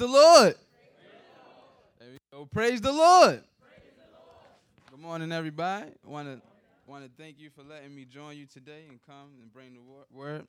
the 0.00 0.06
Lord. 0.06 0.54
There 1.98 2.08
we 2.10 2.18
go. 2.32 2.46
Praise 2.46 2.80
the 2.80 2.90
Lord. 2.90 3.42
Good 4.90 4.98
morning, 4.98 5.30
everybody. 5.30 5.90
Want 6.06 6.26
to 6.26 6.40
want 6.86 7.04
to 7.04 7.10
thank 7.22 7.38
you 7.38 7.50
for 7.50 7.62
letting 7.62 7.94
me 7.94 8.06
join 8.06 8.38
you 8.38 8.46
today 8.46 8.84
and 8.88 8.98
come 9.06 9.28
and 9.42 9.52
bring 9.52 9.74
the 9.74 9.82
wor- 9.82 10.06
word. 10.10 10.46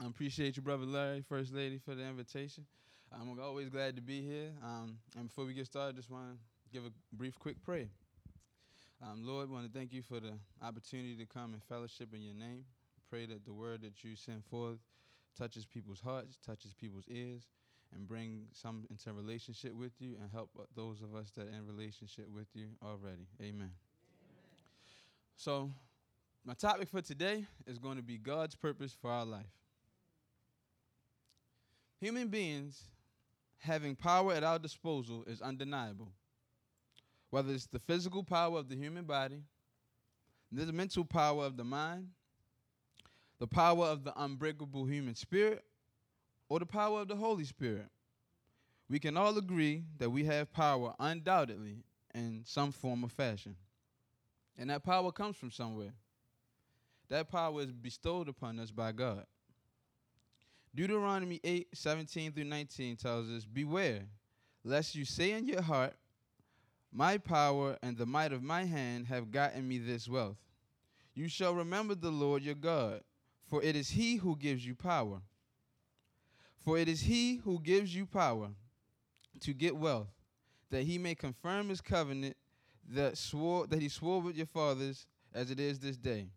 I 0.00 0.06
appreciate 0.06 0.56
you, 0.56 0.62
brother 0.62 0.86
Larry, 0.86 1.24
first 1.28 1.52
lady, 1.52 1.80
for 1.84 1.96
the 1.96 2.04
invitation. 2.04 2.66
I'm 3.12 3.36
always 3.40 3.68
glad 3.68 3.96
to 3.96 4.00
be 4.00 4.22
here. 4.22 4.50
Um, 4.62 4.98
and 5.18 5.26
before 5.26 5.44
we 5.44 5.54
get 5.54 5.66
started, 5.66 5.96
just 5.96 6.08
want 6.08 6.26
to 6.28 6.38
give 6.72 6.84
a 6.84 6.92
brief, 7.16 7.36
quick 7.36 7.60
prayer. 7.64 7.88
Um, 9.02 9.26
Lord, 9.26 9.50
want 9.50 9.66
to 9.66 9.76
thank 9.76 9.92
you 9.92 10.02
for 10.02 10.20
the 10.20 10.34
opportunity 10.62 11.16
to 11.16 11.26
come 11.26 11.52
and 11.52 11.62
fellowship 11.64 12.14
in 12.14 12.22
your 12.22 12.34
name. 12.34 12.64
Pray 13.10 13.26
that 13.26 13.44
the 13.44 13.52
word 13.52 13.82
that 13.82 14.04
you 14.04 14.14
send 14.14 14.44
forth 14.44 14.78
touches 15.36 15.66
people's 15.66 16.00
hearts, 16.00 16.38
touches 16.46 16.72
people's 16.74 17.06
ears, 17.08 17.42
and 17.94 18.06
bring 18.08 18.46
some 18.52 18.84
into 18.90 19.12
relationship 19.12 19.74
with 19.74 19.92
you 20.00 20.16
and 20.20 20.30
help 20.32 20.50
those 20.74 21.00
of 21.00 21.14
us 21.14 21.30
that 21.36 21.46
are 21.46 21.50
in 21.50 21.66
relationship 21.66 22.26
with 22.34 22.48
you 22.54 22.66
already. 22.82 23.26
Amen. 23.40 23.54
Amen. 23.54 23.70
So, 25.36 25.70
my 26.44 26.54
topic 26.54 26.88
for 26.88 27.00
today 27.00 27.46
is 27.66 27.78
going 27.78 27.96
to 27.96 28.02
be 28.02 28.18
God's 28.18 28.54
purpose 28.54 28.96
for 29.00 29.10
our 29.10 29.24
life. 29.24 29.46
Human 32.00 32.28
beings 32.28 32.82
having 33.58 33.96
power 33.96 34.32
at 34.32 34.44
our 34.44 34.58
disposal 34.58 35.24
is 35.26 35.40
undeniable. 35.40 36.12
Whether 37.30 37.52
it's 37.52 37.66
the 37.66 37.78
physical 37.78 38.22
power 38.22 38.58
of 38.58 38.68
the 38.68 38.76
human 38.76 39.04
body, 39.04 39.42
the 40.52 40.72
mental 40.72 41.04
power 41.04 41.44
of 41.46 41.56
the 41.56 41.64
mind, 41.64 42.08
the 43.38 43.46
power 43.46 43.86
of 43.86 44.04
the 44.04 44.12
unbreakable 44.22 44.84
human 44.84 45.14
spirit, 45.14 45.64
or 46.48 46.58
the 46.58 46.66
power 46.66 47.00
of 47.00 47.08
the 47.08 47.16
Holy 47.16 47.44
Spirit. 47.44 47.86
We 48.88 48.98
can 48.98 49.16
all 49.16 49.36
agree 49.38 49.84
that 49.98 50.10
we 50.10 50.24
have 50.24 50.52
power 50.52 50.94
undoubtedly 50.98 51.84
in 52.14 52.42
some 52.44 52.70
form 52.70 53.04
or 53.04 53.08
fashion. 53.08 53.56
And 54.58 54.70
that 54.70 54.84
power 54.84 55.10
comes 55.10 55.36
from 55.36 55.50
somewhere. 55.50 55.92
That 57.08 57.30
power 57.30 57.62
is 57.62 57.72
bestowed 57.72 58.28
upon 58.28 58.58
us 58.58 58.70
by 58.70 58.92
God. 58.92 59.26
Deuteronomy 60.74 61.40
8 61.44 61.68
17 61.72 62.32
through 62.32 62.44
19 62.44 62.96
tells 62.96 63.30
us, 63.30 63.44
Beware, 63.44 64.02
lest 64.64 64.94
you 64.94 65.04
say 65.04 65.32
in 65.32 65.46
your 65.46 65.62
heart, 65.62 65.94
My 66.92 67.18
power 67.18 67.78
and 67.82 67.96
the 67.96 68.06
might 68.06 68.32
of 68.32 68.42
my 68.42 68.64
hand 68.64 69.06
have 69.06 69.30
gotten 69.30 69.66
me 69.66 69.78
this 69.78 70.08
wealth. 70.08 70.38
You 71.14 71.28
shall 71.28 71.54
remember 71.54 71.94
the 71.94 72.10
Lord 72.10 72.42
your 72.42 72.56
God, 72.56 73.02
for 73.46 73.62
it 73.62 73.76
is 73.76 73.90
he 73.90 74.16
who 74.16 74.36
gives 74.36 74.66
you 74.66 74.74
power. 74.74 75.20
For 76.64 76.78
it 76.78 76.88
is 76.88 77.02
he 77.02 77.36
who 77.36 77.60
gives 77.60 77.94
you 77.94 78.06
power 78.06 78.48
to 79.40 79.52
get 79.52 79.76
wealth, 79.76 80.08
that 80.70 80.84
he 80.84 80.96
may 80.96 81.14
confirm 81.14 81.68
his 81.68 81.80
covenant 81.80 82.36
that 82.88 83.18
swore 83.18 83.66
that 83.66 83.80
he 83.80 83.88
swore 83.88 84.20
with 84.20 84.36
your 84.36 84.46
fathers 84.46 85.06
as 85.34 85.50
it 85.50 85.60
is 85.60 85.78
this 85.78 85.96
day. 85.96 86.28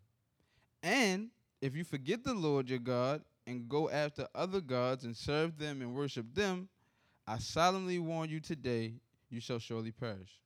And 0.82 1.30
if 1.60 1.74
you 1.74 1.84
forget 1.84 2.24
the 2.24 2.34
Lord 2.34 2.68
your 2.68 2.78
God 2.78 3.22
and 3.46 3.68
go 3.68 3.88
after 3.90 4.26
other 4.34 4.60
gods 4.60 5.04
and 5.04 5.16
serve 5.16 5.58
them 5.58 5.80
and 5.80 5.94
worship 5.94 6.34
them, 6.34 6.68
I 7.26 7.38
solemnly 7.38 7.98
warn 7.98 8.30
you 8.30 8.40
today, 8.40 8.94
you 9.30 9.40
shall 9.40 9.58
surely 9.58 9.92
perish. 9.92 10.40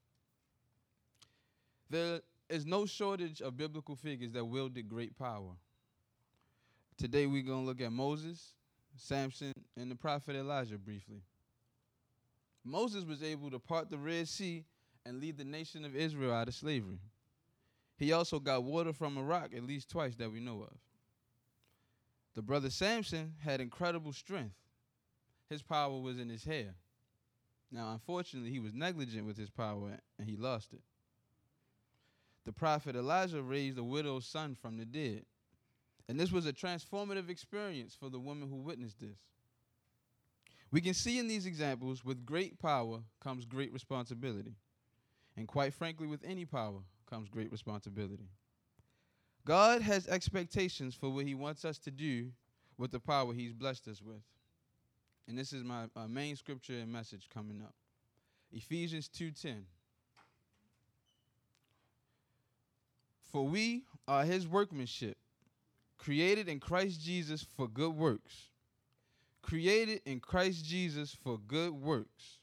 There 1.90 2.20
is 2.48 2.66
no 2.66 2.86
shortage 2.86 3.42
of 3.42 3.56
biblical 3.56 3.96
figures 3.96 4.32
that 4.32 4.44
wielded 4.44 4.88
great 4.88 5.16
power. 5.16 5.52
Today 6.96 7.26
we're 7.26 7.42
going 7.42 7.62
to 7.62 7.66
look 7.66 7.80
at 7.80 7.92
Moses, 7.92 8.54
Samson, 8.96 9.52
and 9.76 9.90
the 9.90 9.96
prophet 9.96 10.36
Elijah 10.36 10.78
briefly. 10.78 11.22
Moses 12.64 13.04
was 13.04 13.22
able 13.22 13.50
to 13.50 13.58
part 13.58 13.90
the 13.90 13.98
Red 13.98 14.28
Sea 14.28 14.64
and 15.04 15.20
lead 15.20 15.36
the 15.36 15.44
nation 15.44 15.84
of 15.84 15.96
Israel 15.96 16.32
out 16.32 16.48
of 16.48 16.54
slavery. 16.54 17.00
He 17.96 18.12
also 18.12 18.38
got 18.38 18.64
water 18.64 18.92
from 18.92 19.16
a 19.16 19.22
rock 19.22 19.50
at 19.54 19.64
least 19.64 19.90
twice 19.90 20.14
that 20.16 20.32
we 20.32 20.40
know 20.40 20.62
of. 20.62 20.76
The 22.34 22.42
brother 22.42 22.70
Samson 22.70 23.34
had 23.40 23.60
incredible 23.60 24.12
strength. 24.12 24.54
His 25.48 25.62
power 25.62 25.98
was 26.00 26.18
in 26.18 26.28
his 26.28 26.44
hair. 26.44 26.74
Now, 27.70 27.92
unfortunately, 27.92 28.50
he 28.50 28.60
was 28.60 28.72
negligent 28.72 29.26
with 29.26 29.36
his 29.36 29.50
power 29.50 29.98
and 30.18 30.28
he 30.28 30.36
lost 30.36 30.72
it. 30.72 30.82
The 32.44 32.52
prophet 32.52 32.96
Elijah 32.96 33.42
raised 33.42 33.78
a 33.78 33.84
widow's 33.84 34.26
son 34.26 34.56
from 34.60 34.76
the 34.76 34.84
dead. 34.84 35.24
And 36.08 36.18
this 36.18 36.32
was 36.32 36.46
a 36.46 36.52
transformative 36.52 37.28
experience 37.28 37.96
for 37.98 38.10
the 38.10 38.18
woman 38.18 38.48
who 38.48 38.56
witnessed 38.56 39.00
this. 39.00 39.18
We 40.70 40.80
can 40.80 40.94
see 40.94 41.18
in 41.18 41.28
these 41.28 41.46
examples 41.46 42.04
with 42.04 42.24
great 42.24 42.58
power 42.58 43.00
comes 43.20 43.44
great 43.44 43.72
responsibility. 43.72 44.54
And 45.36 45.46
quite 45.46 45.74
frankly, 45.74 46.06
with 46.06 46.24
any 46.24 46.44
power 46.44 46.80
comes 47.08 47.28
great 47.28 47.52
responsibility. 47.52 48.28
God 49.44 49.82
has 49.82 50.06
expectations 50.08 50.94
for 50.94 51.10
what 51.10 51.26
He 51.26 51.34
wants 51.34 51.64
us 51.64 51.78
to 51.80 51.90
do 51.90 52.30
with 52.78 52.90
the 52.90 53.00
power 53.00 53.32
He's 53.32 53.52
blessed 53.52 53.88
us 53.88 54.00
with. 54.00 54.22
And 55.28 55.38
this 55.38 55.52
is 55.52 55.62
my 55.62 55.86
main 56.08 56.36
scripture 56.36 56.74
and 56.74 56.92
message 56.92 57.28
coming 57.32 57.62
up. 57.62 57.74
Ephesians 58.50 59.08
2:10. 59.08 59.64
For 63.30 63.46
we 63.46 63.84
are 64.06 64.24
his 64.24 64.46
workmanship, 64.46 65.16
created 66.02 66.48
in 66.48 66.58
Christ 66.58 67.00
Jesus 67.00 67.46
for 67.56 67.68
good 67.68 67.94
works. 67.94 68.48
Created 69.40 70.00
in 70.04 70.18
Christ 70.18 70.64
Jesus 70.64 71.16
for 71.22 71.38
good 71.38 71.72
works. 71.72 72.38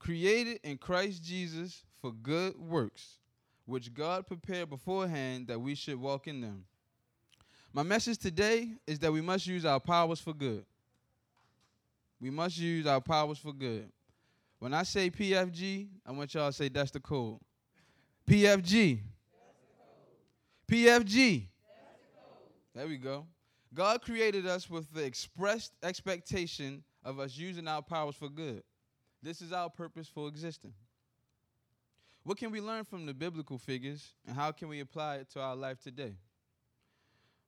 Created 0.00 0.58
in 0.64 0.76
Christ 0.76 1.22
Jesus 1.22 1.84
for 2.00 2.12
good 2.12 2.58
works, 2.58 3.18
which 3.66 3.94
God 3.94 4.26
prepared 4.26 4.68
beforehand 4.68 5.46
that 5.46 5.60
we 5.60 5.74
should 5.76 6.00
walk 6.00 6.26
in 6.26 6.40
them. 6.40 6.64
My 7.72 7.82
message 7.84 8.18
today 8.18 8.70
is 8.86 8.98
that 8.98 9.12
we 9.12 9.20
must 9.20 9.46
use 9.46 9.64
our 9.64 9.80
powers 9.80 10.20
for 10.20 10.32
good. 10.32 10.64
We 12.20 12.30
must 12.30 12.58
use 12.58 12.86
our 12.86 13.00
powers 13.00 13.38
for 13.38 13.52
good. 13.52 13.90
When 14.58 14.74
I 14.74 14.82
say 14.82 15.10
PFG, 15.10 15.86
I 16.04 16.12
want 16.12 16.34
y'all 16.34 16.48
to 16.48 16.52
say 16.52 16.68
that's 16.68 16.90
the 16.90 17.00
code. 17.00 17.38
PFG. 18.28 19.00
PFG. 20.68 21.46
There 22.76 22.86
we 22.86 22.98
go. 22.98 23.24
God 23.72 24.02
created 24.02 24.46
us 24.46 24.68
with 24.68 24.92
the 24.92 25.02
expressed 25.02 25.72
expectation 25.82 26.84
of 27.02 27.18
us 27.18 27.34
using 27.34 27.66
our 27.66 27.80
powers 27.80 28.16
for 28.16 28.28
good. 28.28 28.62
This 29.22 29.40
is 29.40 29.50
our 29.50 29.70
purpose 29.70 30.08
for 30.08 30.28
existing. 30.28 30.74
What 32.24 32.36
can 32.36 32.50
we 32.50 32.60
learn 32.60 32.84
from 32.84 33.06
the 33.06 33.14
biblical 33.14 33.56
figures 33.56 34.12
and 34.26 34.36
how 34.36 34.52
can 34.52 34.68
we 34.68 34.80
apply 34.80 35.16
it 35.16 35.30
to 35.30 35.40
our 35.40 35.56
life 35.56 35.80
today? 35.80 36.16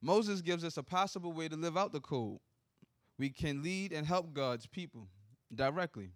Moses 0.01 0.41
gives 0.41 0.65
us 0.65 0.79
a 0.79 0.83
possible 0.83 1.35
way 1.35 1.47
to 1.47 1.57
live 1.57 1.77
out 1.77 1.93
the 1.93 2.01
code. 2.01 2.39
We 3.19 3.29
can 3.29 3.63
lead 3.63 3.93
and 3.93 4.07
help 4.07 4.33
God's 4.33 4.67
people 4.67 5.09
directly. 5.55 6.13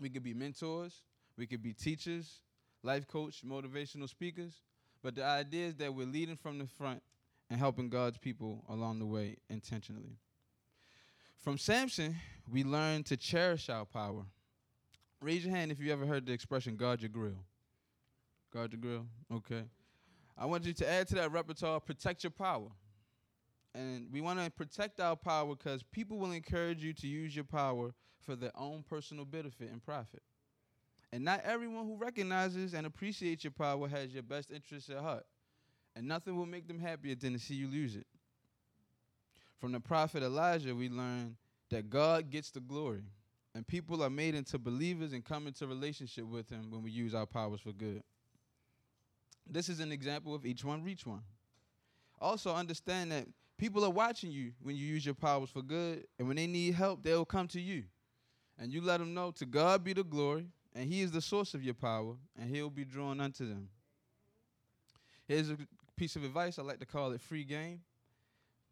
We 0.00 0.08
could 0.08 0.22
be 0.22 0.32
mentors, 0.32 1.02
we 1.36 1.46
could 1.46 1.62
be 1.62 1.74
teachers, 1.74 2.40
life 2.82 3.06
coach, 3.06 3.42
motivational 3.44 4.08
speakers, 4.08 4.62
but 5.02 5.16
the 5.16 5.24
idea 5.24 5.66
is 5.66 5.74
that 5.76 5.92
we're 5.92 6.06
leading 6.06 6.36
from 6.36 6.58
the 6.58 6.66
front 6.66 7.02
and 7.50 7.58
helping 7.58 7.88
God's 7.88 8.18
people 8.18 8.64
along 8.68 8.98
the 8.98 9.06
way 9.06 9.36
intentionally. 9.48 10.18
From 11.38 11.56
Samson, 11.56 12.16
we 12.50 12.64
learn 12.64 13.04
to 13.04 13.16
cherish 13.16 13.68
our 13.68 13.84
power. 13.84 14.24
Raise 15.20 15.44
your 15.44 15.54
hand 15.54 15.72
if 15.72 15.80
you 15.80 15.92
ever 15.92 16.06
heard 16.06 16.26
the 16.26 16.32
expression 16.32 16.76
guard 16.76 17.00
your 17.00 17.08
grill. 17.08 17.44
Guard 18.52 18.72
your 18.72 18.80
grill? 18.80 19.06
Okay. 19.32 19.64
I 20.36 20.46
want 20.46 20.64
you 20.64 20.72
to 20.72 20.88
add 20.88 21.08
to 21.08 21.14
that 21.16 21.32
repertoire 21.32 21.80
protect 21.80 22.24
your 22.24 22.30
power. 22.30 22.68
And 23.74 24.08
we 24.12 24.20
want 24.20 24.42
to 24.42 24.50
protect 24.50 25.00
our 25.00 25.16
power 25.16 25.54
because 25.54 25.82
people 25.82 26.18
will 26.18 26.32
encourage 26.32 26.82
you 26.82 26.92
to 26.94 27.06
use 27.06 27.34
your 27.34 27.44
power 27.44 27.92
for 28.20 28.34
their 28.34 28.52
own 28.56 28.84
personal 28.88 29.24
benefit 29.24 29.70
and 29.70 29.82
profit. 29.82 30.22
And 31.12 31.24
not 31.24 31.42
everyone 31.44 31.84
who 31.84 31.96
recognizes 31.96 32.74
and 32.74 32.86
appreciates 32.86 33.44
your 33.44 33.52
power 33.52 33.88
has 33.88 34.12
your 34.12 34.22
best 34.22 34.50
interests 34.50 34.90
at 34.90 34.98
heart. 34.98 35.24
And 35.98 36.06
nothing 36.06 36.36
will 36.36 36.46
make 36.46 36.68
them 36.68 36.78
happier 36.78 37.16
than 37.16 37.32
to 37.32 37.40
see 37.40 37.54
you 37.54 37.66
lose 37.66 37.96
it. 37.96 38.06
From 39.60 39.72
the 39.72 39.80
prophet 39.80 40.22
Elijah, 40.22 40.72
we 40.72 40.88
learn 40.88 41.36
that 41.70 41.90
God 41.90 42.30
gets 42.30 42.52
the 42.52 42.60
glory. 42.60 43.02
And 43.52 43.66
people 43.66 44.04
are 44.04 44.08
made 44.08 44.36
into 44.36 44.60
believers 44.60 45.12
and 45.12 45.24
come 45.24 45.48
into 45.48 45.66
relationship 45.66 46.24
with 46.24 46.48
him 46.48 46.70
when 46.70 46.84
we 46.84 46.92
use 46.92 47.16
our 47.16 47.26
powers 47.26 47.60
for 47.60 47.72
good. 47.72 48.04
This 49.44 49.68
is 49.68 49.80
an 49.80 49.90
example 49.90 50.36
of 50.36 50.46
each 50.46 50.64
one 50.64 50.84
reach 50.84 51.04
one. 51.04 51.22
Also, 52.20 52.54
understand 52.54 53.10
that 53.10 53.26
people 53.56 53.84
are 53.84 53.90
watching 53.90 54.30
you 54.30 54.52
when 54.62 54.76
you 54.76 54.86
use 54.86 55.04
your 55.04 55.16
powers 55.16 55.50
for 55.50 55.62
good, 55.62 56.06
and 56.16 56.28
when 56.28 56.36
they 56.36 56.46
need 56.46 56.74
help, 56.74 57.02
they'll 57.02 57.24
come 57.24 57.48
to 57.48 57.60
you. 57.60 57.82
And 58.56 58.72
you 58.72 58.82
let 58.82 59.00
them 59.00 59.14
know 59.14 59.32
to 59.32 59.44
God 59.44 59.82
be 59.82 59.94
the 59.94 60.04
glory, 60.04 60.46
and 60.76 60.92
He 60.92 61.00
is 61.00 61.10
the 61.10 61.20
source 61.20 61.54
of 61.54 61.64
your 61.64 61.74
power, 61.74 62.14
and 62.40 62.54
He'll 62.54 62.70
be 62.70 62.84
drawn 62.84 63.20
unto 63.20 63.48
them. 63.48 63.68
Here's 65.26 65.50
a 65.50 65.58
piece 65.98 66.16
of 66.16 66.24
advice 66.24 66.58
I 66.58 66.62
like 66.62 66.78
to 66.80 66.86
call 66.86 67.12
it 67.12 67.20
free 67.20 67.44
game. 67.44 67.80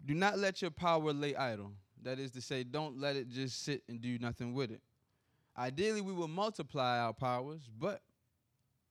Do 0.04 0.14
not 0.14 0.38
let 0.38 0.62
your 0.62 0.70
power 0.70 1.12
lay 1.12 1.34
idle. 1.34 1.72
That 2.02 2.18
is 2.18 2.30
to 2.32 2.40
say, 2.40 2.62
don't 2.62 3.00
let 3.00 3.16
it 3.16 3.28
just 3.28 3.64
sit 3.64 3.82
and 3.88 4.00
do 4.00 4.18
nothing 4.18 4.54
with 4.54 4.70
it. 4.70 4.80
Ideally, 5.58 6.02
we 6.02 6.12
will 6.12 6.28
multiply 6.28 7.00
our 7.00 7.12
powers, 7.12 7.62
but 7.78 8.02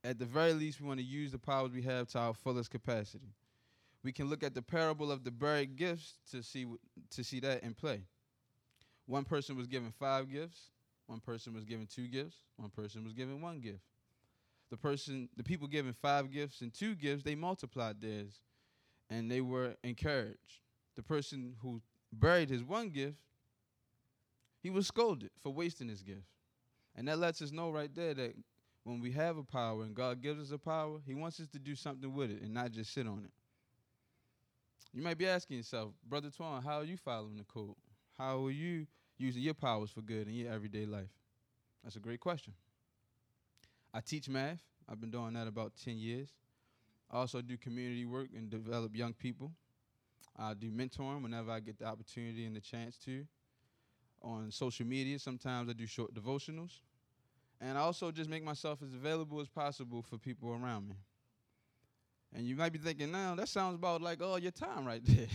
at 0.03 0.19
the 0.19 0.25
very 0.25 0.53
least, 0.53 0.81
we 0.81 0.87
want 0.87 0.99
to 0.99 1.05
use 1.05 1.31
the 1.31 1.37
powers 1.37 1.71
we 1.71 1.81
have 1.83 2.07
to 2.09 2.19
our 2.19 2.33
fullest 2.33 2.71
capacity. 2.71 3.33
We 4.03 4.11
can 4.11 4.29
look 4.29 4.43
at 4.43 4.53
the 4.53 4.61
parable 4.61 5.11
of 5.11 5.23
the 5.23 5.31
buried 5.31 5.77
gifts 5.77 6.15
to 6.31 6.43
see 6.43 6.65
to 7.11 7.23
see 7.23 7.39
that 7.39 7.63
in 7.63 7.73
play. 7.73 8.01
One 9.07 9.23
person 9.23 9.55
was 9.55 9.67
given 9.67 9.91
five 9.91 10.31
gifts, 10.31 10.69
one 11.07 11.19
person 11.19 11.53
was 11.53 11.63
given 11.63 11.87
two 11.87 12.07
gifts, 12.07 12.37
one 12.57 12.69
person 12.69 13.03
was 13.03 13.13
given 13.13 13.41
one 13.41 13.61
gift. 13.61 13.81
The 14.75 14.81
person, 14.81 15.29
the 15.37 15.43
people 15.43 15.69
given 15.69 15.93
five 15.93 16.29
gifts 16.33 16.59
and 16.59 16.73
two 16.73 16.95
gifts, 16.95 17.23
they 17.23 17.33
multiplied 17.33 18.01
theirs, 18.01 18.41
and 19.09 19.31
they 19.31 19.39
were 19.39 19.77
encouraged. 19.85 20.59
The 20.97 21.01
person 21.01 21.55
who 21.61 21.81
buried 22.11 22.49
his 22.49 22.61
one 22.61 22.89
gift, 22.89 23.15
he 24.61 24.69
was 24.69 24.85
scolded 24.85 25.29
for 25.41 25.53
wasting 25.53 25.87
his 25.87 26.01
gift. 26.01 26.25
And 26.93 27.07
that 27.07 27.19
lets 27.19 27.41
us 27.41 27.53
know 27.53 27.71
right 27.71 27.89
there 27.95 28.13
that 28.15 28.35
when 28.83 28.99
we 28.99 29.13
have 29.13 29.37
a 29.37 29.43
power 29.43 29.83
and 29.83 29.95
God 29.95 30.21
gives 30.21 30.41
us 30.41 30.51
a 30.51 30.57
power, 30.57 30.99
He 31.07 31.13
wants 31.13 31.39
us 31.39 31.47
to 31.53 31.59
do 31.59 31.73
something 31.73 32.13
with 32.13 32.29
it 32.29 32.41
and 32.41 32.53
not 32.53 32.71
just 32.71 32.93
sit 32.93 33.07
on 33.07 33.23
it. 33.23 33.31
You 34.91 35.01
might 35.03 35.17
be 35.17 35.25
asking 35.25 35.55
yourself, 35.55 35.93
Brother 36.05 36.31
Twan, 36.31 36.61
how 36.61 36.79
are 36.79 36.83
you 36.83 36.97
following 36.97 37.37
the 37.37 37.45
code? 37.45 37.75
How 38.17 38.45
are 38.45 38.51
you 38.51 38.87
using 39.17 39.41
your 39.41 39.53
powers 39.53 39.89
for 39.89 40.01
good 40.01 40.27
in 40.27 40.33
your 40.33 40.51
everyday 40.51 40.85
life? 40.85 41.07
That's 41.81 41.95
a 41.95 41.99
great 41.99 42.19
question. 42.19 42.53
I 43.95 44.01
teach 44.01 44.27
math. 44.27 44.61
I've 44.89 44.99
been 44.99 45.09
doing 45.09 45.33
that 45.35 45.47
about 45.47 45.71
10 45.81 45.95
years. 45.97 46.27
I 47.09 47.15
also 47.15 47.41
do 47.41 47.55
community 47.55 48.03
work 48.03 48.27
and 48.35 48.49
develop 48.49 48.93
young 48.93 49.13
people. 49.13 49.53
I 50.37 50.53
do 50.53 50.69
mentoring 50.69 51.23
whenever 51.23 51.49
I 51.49 51.61
get 51.61 51.79
the 51.79 51.85
opportunity 51.85 52.43
and 52.45 52.53
the 52.53 52.59
chance 52.59 52.97
to. 53.05 53.25
On 54.21 54.51
social 54.51 54.85
media, 54.85 55.17
sometimes 55.17 55.69
I 55.69 55.73
do 55.73 55.87
short 55.87 56.13
devotionals. 56.13 56.81
And 57.61 57.77
I 57.77 57.81
also 57.81 58.11
just 58.11 58.29
make 58.29 58.43
myself 58.43 58.79
as 58.83 58.93
available 58.93 59.39
as 59.39 59.47
possible 59.47 60.01
for 60.01 60.17
people 60.17 60.49
around 60.49 60.89
me. 60.89 60.95
And 62.35 62.45
you 62.45 62.57
might 62.57 62.73
be 62.73 62.79
thinking, 62.79 63.13
now 63.13 63.33
that 63.35 63.47
sounds 63.47 63.75
about 63.75 64.01
like 64.01 64.21
all 64.21 64.37
your 64.37 64.51
time 64.51 64.83
right 64.83 65.01
there. 65.05 65.27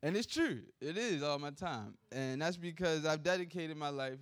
and 0.00 0.16
it's 0.16 0.28
true, 0.32 0.60
it 0.80 0.96
is 0.96 1.24
all 1.24 1.40
my 1.40 1.50
time. 1.50 1.94
And 2.12 2.40
that's 2.40 2.56
because 2.56 3.04
I've 3.04 3.24
dedicated 3.24 3.76
my 3.76 3.88
life 3.88 4.18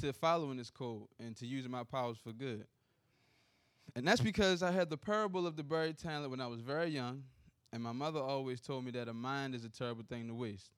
to 0.00 0.12
following 0.12 0.56
this 0.56 0.70
code 0.70 1.06
and 1.18 1.36
to 1.36 1.46
using 1.46 1.70
my 1.70 1.84
powers 1.84 2.16
for 2.22 2.32
good. 2.32 2.66
And 3.96 4.06
that's 4.06 4.20
because 4.20 4.62
I 4.62 4.70
had 4.70 4.90
the 4.90 4.96
parable 4.96 5.46
of 5.46 5.56
the 5.56 5.62
buried 5.62 5.98
talent 5.98 6.30
when 6.30 6.40
I 6.40 6.46
was 6.46 6.60
very 6.60 6.88
young, 6.88 7.24
and 7.72 7.82
my 7.82 7.92
mother 7.92 8.20
always 8.20 8.60
told 8.60 8.84
me 8.84 8.90
that 8.92 9.08
a 9.08 9.12
mind 9.12 9.54
is 9.54 9.64
a 9.64 9.68
terrible 9.68 10.04
thing 10.08 10.28
to 10.28 10.34
waste. 10.34 10.70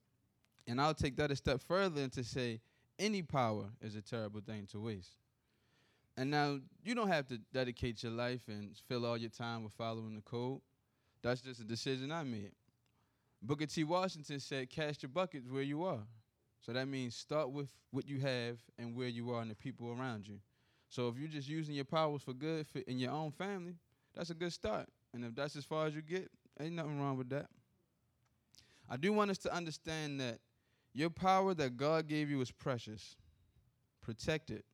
And 0.67 0.79
I'll 0.79 0.93
take 0.93 1.15
that 1.17 1.31
a 1.31 1.35
step 1.35 1.61
further 1.61 2.01
and 2.01 2.11
to 2.13 2.23
say 2.23 2.61
any 2.99 3.21
power 3.21 3.65
is 3.81 3.95
a 3.95 4.01
terrible 4.01 4.41
thing 4.41 4.67
to 4.71 4.79
waste. 4.79 5.17
And 6.17 6.29
now 6.29 6.59
you 6.83 6.93
don't 6.93 7.07
have 7.07 7.27
to 7.27 7.39
dedicate 7.53 8.03
your 8.03 8.11
life 8.11 8.41
and 8.47 8.75
fill 8.87 9.05
all 9.05 9.17
your 9.17 9.29
time 9.29 9.63
with 9.63 9.73
following 9.73 10.15
the 10.15 10.21
code. 10.21 10.61
That's 11.21 11.41
just 11.41 11.61
a 11.61 11.63
decision 11.63 12.11
I 12.11 12.23
made. 12.23 12.51
Booker 13.41 13.65
T. 13.65 13.83
Washington 13.83 14.39
said, 14.39 14.69
Cast 14.69 15.01
your 15.03 15.09
buckets 15.09 15.49
where 15.49 15.63
you 15.63 15.83
are. 15.83 16.03
So 16.61 16.73
that 16.73 16.87
means 16.87 17.15
start 17.15 17.51
with 17.51 17.69
what 17.89 18.07
you 18.07 18.19
have 18.19 18.59
and 18.77 18.95
where 18.95 19.07
you 19.07 19.31
are 19.31 19.41
and 19.41 19.49
the 19.49 19.55
people 19.55 19.91
around 19.91 20.27
you. 20.27 20.39
So 20.89 21.07
if 21.07 21.17
you're 21.17 21.27
just 21.27 21.49
using 21.49 21.73
your 21.73 21.85
powers 21.85 22.21
for 22.21 22.33
good 22.33 22.67
for 22.67 22.79
in 22.79 22.99
your 22.99 23.11
own 23.11 23.31
family, 23.31 23.75
that's 24.13 24.29
a 24.29 24.35
good 24.35 24.53
start. 24.53 24.87
And 25.13 25.25
if 25.25 25.33
that's 25.35 25.55
as 25.55 25.65
far 25.65 25.87
as 25.87 25.95
you 25.95 26.01
get, 26.01 26.29
ain't 26.59 26.75
nothing 26.75 26.99
wrong 26.99 27.17
with 27.17 27.29
that. 27.29 27.47
I 28.89 28.97
do 28.97 29.11
want 29.11 29.31
us 29.31 29.37
to 29.39 29.53
understand 29.53 30.19
that 30.19 30.39
your 30.93 31.09
power 31.09 31.53
that 31.53 31.77
God 31.77 32.07
gave 32.07 32.29
you 32.29 32.41
is 32.41 32.51
precious. 32.51 33.15
Protect 34.01 34.51
it. 34.51 34.65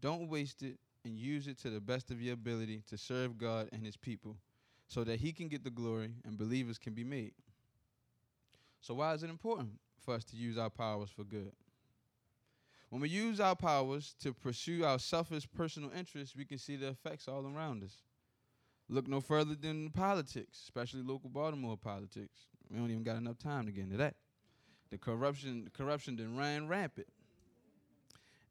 Don't 0.00 0.28
waste 0.28 0.62
it 0.62 0.78
and 1.04 1.18
use 1.18 1.46
it 1.48 1.58
to 1.60 1.70
the 1.70 1.80
best 1.80 2.10
of 2.10 2.20
your 2.20 2.34
ability 2.34 2.82
to 2.88 2.98
serve 2.98 3.38
God 3.38 3.68
and 3.72 3.84
his 3.84 3.96
people 3.96 4.36
so 4.86 5.04
that 5.04 5.20
he 5.20 5.32
can 5.32 5.48
get 5.48 5.64
the 5.64 5.70
glory 5.70 6.10
and 6.24 6.36
believers 6.36 6.78
can 6.78 6.92
be 6.92 7.04
made. 7.04 7.32
So 8.80 8.94
why 8.94 9.14
is 9.14 9.22
it 9.22 9.30
important 9.30 9.72
for 10.10 10.16
us 10.16 10.24
to 10.24 10.36
use 10.36 10.58
our 10.58 10.70
powers 10.70 11.08
for 11.10 11.22
good? 11.22 11.52
When 12.88 13.00
we 13.00 13.08
use 13.08 13.38
our 13.38 13.54
powers 13.54 14.16
to 14.22 14.32
pursue 14.32 14.84
our 14.84 14.98
selfish 14.98 15.46
personal 15.56 15.92
interests, 15.96 16.34
we 16.34 16.44
can 16.44 16.58
see 16.58 16.74
the 16.74 16.88
effects 16.88 17.28
all 17.28 17.46
around 17.46 17.84
us. 17.84 17.92
Look 18.88 19.06
no 19.06 19.20
further 19.20 19.54
than 19.54 19.90
politics, 19.90 20.60
especially 20.64 21.02
local 21.02 21.30
Baltimore 21.30 21.76
politics. 21.76 22.40
We 22.68 22.78
don't 22.78 22.90
even 22.90 23.04
got 23.04 23.18
enough 23.18 23.38
time 23.38 23.66
to 23.66 23.72
get 23.72 23.84
into 23.84 23.98
that. 23.98 24.16
The 24.90 24.98
corruption, 24.98 25.62
the 25.62 25.70
corruption 25.70 26.16
then 26.16 26.36
ran 26.36 26.66
rampant. 26.66 27.06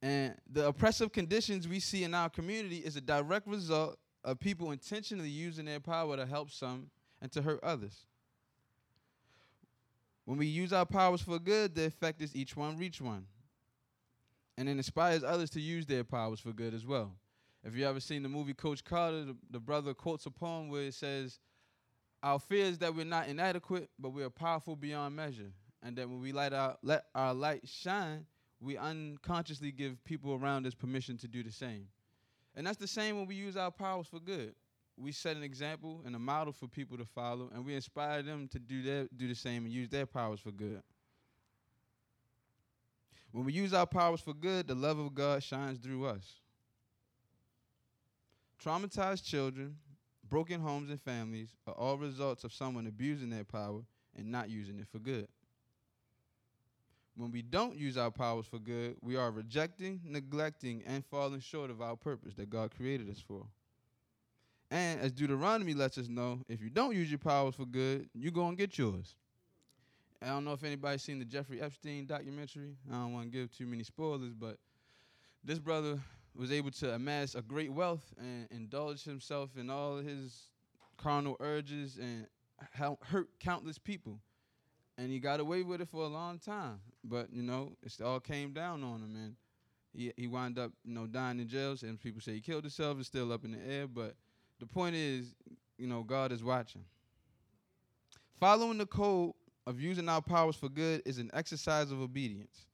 And 0.02 0.36
the 0.50 0.68
oppressive 0.68 1.12
conditions 1.12 1.68
we 1.68 1.82
see 1.82 2.06
in 2.06 2.14
our 2.14 2.30
community 2.30 2.78
is 2.78 2.96
a 2.96 3.02
direct 3.02 3.48
result 3.48 3.98
of 4.24 4.40
people 4.40 4.72
intentionally 4.72 5.30
using 5.30 5.66
their 5.66 5.82
power 5.82 6.16
to 6.16 6.26
help 6.26 6.52
some 6.52 6.90
and 7.22 7.30
to 7.34 7.42
hurt 7.42 7.60
others. 7.62 8.06
When 10.30 10.38
we 10.38 10.46
use 10.46 10.72
our 10.72 10.86
powers 10.86 11.22
for 11.22 11.40
good, 11.40 11.74
the 11.74 11.86
effect 11.86 12.22
is 12.22 12.36
each 12.36 12.56
one 12.56 12.78
reach 12.78 13.02
one. 13.02 13.26
And 14.60 14.70
it 14.70 14.74
inspires 14.74 15.24
others 15.24 15.50
to 15.50 15.60
use 15.60 15.88
their 15.88 16.04
powers 16.04 16.40
for 16.40 16.54
good 16.54 16.76
as 16.76 16.86
well. 16.86 17.16
If 17.64 17.76
you 17.76 17.88
ever 17.88 18.00
seen 18.00 18.22
the 18.22 18.30
movie 18.30 18.54
Coach 18.54 18.84
Carter, 18.84 19.26
the, 19.26 19.36
the 19.50 19.60
brother 19.60 19.96
quotes 19.96 20.28
a 20.28 20.30
poem 20.30 20.70
where 20.70 20.84
it 20.84 20.94
says, 20.94 21.40
Our 22.22 22.38
fear 22.38 22.66
is 22.66 22.78
that 22.78 22.94
we're 22.94 23.06
not 23.06 23.28
inadequate, 23.28 23.90
but 23.98 24.10
we 24.12 24.22
are 24.22 24.30
powerful 24.30 24.76
beyond 24.76 25.16
measure. 25.16 25.52
And 25.82 25.96
that 25.96 26.08
when 26.08 26.22
we 26.22 26.32
light 26.32 26.54
our, 26.54 26.78
let 26.84 27.06
our 27.16 27.34
light 27.34 27.68
shine, 27.68 28.28
we 28.62 28.78
unconsciously 28.78 29.72
give 29.72 30.04
people 30.04 30.36
around 30.36 30.68
us 30.68 30.76
permission 30.76 31.18
to 31.18 31.28
do 31.28 31.42
the 31.42 31.52
same. 31.52 31.88
And 32.56 32.68
that's 32.68 32.78
the 32.78 32.86
same 32.86 33.18
when 33.18 33.26
we 33.26 33.34
use 33.34 33.58
our 33.58 33.72
powers 33.72 34.06
for 34.06 34.20
good. 34.20 34.54
We 35.00 35.14
set 35.14 35.38
an 35.38 35.44
example 35.44 36.02
and 36.06 36.14
a 36.16 36.20
model 36.20 36.52
for 36.52 36.68
people 36.68 36.98
to 36.98 37.06
follow, 37.06 37.50
and 37.54 37.66
we 37.66 37.74
inspire 37.74 38.22
them 38.22 38.50
to 38.50 38.60
do 38.60 38.84
their, 38.84 39.08
do 39.16 39.30
the 39.30 39.36
same 39.36 39.64
and 39.64 39.74
use 39.74 39.88
their 39.88 40.06
powers 40.06 40.42
for 40.42 40.52
good. 40.52 40.82
When 43.32 43.46
we 43.46 43.54
use 43.54 43.74
our 43.74 43.86
powers 43.86 44.20
for 44.20 44.34
good, 44.34 44.68
the 44.68 44.76
love 44.76 45.00
of 45.00 45.14
God 45.16 45.42
shines 45.42 45.78
through 45.80 46.06
us. 46.06 46.42
Traumatized 48.62 49.24
children, 49.24 49.78
broken 50.28 50.60
homes, 50.60 50.90
and 50.90 51.00
families 51.00 51.56
are 51.66 51.74
all 51.74 51.98
results 51.98 52.44
of 52.44 52.52
someone 52.52 52.86
abusing 52.86 53.30
their 53.30 53.46
power 53.46 53.82
and 54.18 54.30
not 54.30 54.50
using 54.50 54.80
it 54.80 54.88
for 54.92 55.00
good. 55.00 55.28
When 57.16 57.32
we 57.32 57.42
don't 57.42 57.78
use 57.78 57.98
our 57.98 58.12
powers 58.12 58.48
for 58.48 58.60
good, 58.60 58.98
we 59.02 59.16
are 59.16 59.32
rejecting, 59.32 60.02
neglecting, 60.04 60.84
and 60.86 61.06
falling 61.06 61.40
short 61.40 61.70
of 61.70 61.82
our 61.82 61.96
purpose 61.96 62.34
that 62.36 62.50
God 62.50 62.76
created 62.76 63.10
us 63.10 63.24
for. 63.26 63.46
And 64.72 65.00
as 65.02 65.12
Deuteronomy 65.12 65.74
lets 65.74 65.98
us 65.98 66.08
know, 66.08 66.40
if 66.48 66.62
you 66.62 66.70
don't 66.70 66.96
use 66.96 67.10
your 67.10 67.20
powers 67.20 67.56
for 67.56 67.66
good, 67.66 68.10
you're 68.14 68.32
going 68.32 68.56
to 68.56 68.58
get 68.58 68.78
yours. 68.78 69.16
I 70.22 70.28
don't 70.28 70.46
know 70.46 70.54
if 70.54 70.64
anybody's 70.64 71.02
seen 71.02 71.18
the 71.18 71.26
Jeffrey 71.26 71.62
Epstein 71.62 72.06
documentary. 72.06 72.76
I 72.90 72.96
don't 72.96 73.14
want 73.14 73.32
to 73.32 73.38
give 73.38 73.56
too 73.56 73.66
many 73.66 73.84
spoilers, 73.84 74.34
but 74.34 74.58
this 75.44 75.60
brother 75.60 76.00
was 76.36 76.52
able 76.52 76.72
to 76.72 76.94
amass 76.94 77.36
a 77.36 77.42
great 77.42 77.72
wealth 77.72 78.14
and 78.20 78.48
indulge 78.52 79.04
himself 79.04 79.52
in 79.58 79.70
all 79.70 79.98
his 79.98 80.50
carnal 80.98 81.38
urges 81.40 81.98
and 81.98 82.28
hurt 83.02 83.30
countless 83.40 83.78
people 83.78 84.20
and 85.00 85.12
he 85.12 85.20
got 85.20 85.40
away 85.40 85.64
with 85.64 85.80
it 85.80 85.88
for 85.88 86.04
a 86.04 86.08
long 86.08 86.38
time. 86.40 86.80
But 87.04 87.32
you 87.32 87.42
know, 87.42 87.72
it 87.82 88.02
all 88.04 88.20
came 88.20 88.52
down 88.52 88.84
on 88.84 89.02
him, 89.02 89.16
and 89.16 89.36
he 89.94 90.12
he 90.18 90.28
wound 90.28 90.60
up 90.60 90.72
you 90.84 90.94
know 90.94 91.08
dying 91.08 91.40
in 91.40 91.48
jail. 91.48 91.76
And 91.82 92.00
people 92.00 92.22
say 92.22 92.34
he 92.34 92.42
killed 92.42 92.64
himself. 92.64 93.00
It's 93.00 93.08
still 93.08 93.32
up 93.32 93.46
in 93.46 93.52
the 93.52 93.66
air, 93.66 93.88
but 93.88 94.16
the 94.60 94.66
point 94.66 94.96
is, 94.96 95.36
you 95.78 95.88
know, 95.88 96.04
God 96.04 96.32
is 96.32 96.44
watching. 96.44 96.84
Following 98.40 98.78
the 98.78 98.86
code 98.86 99.34
of 99.68 99.80
using 99.80 100.10
our 100.10 100.22
powers 100.22 100.56
for 100.56 100.70
good 100.70 101.02
is 101.06 101.18
an 101.18 101.30
exercise 101.34 101.92
of 101.92 102.02
obedience. 102.02 102.66